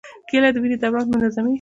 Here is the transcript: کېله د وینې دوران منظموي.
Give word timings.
کېله 0.29 0.49
د 0.53 0.57
وینې 0.61 0.77
دوران 0.81 1.05
منظموي. 1.11 1.49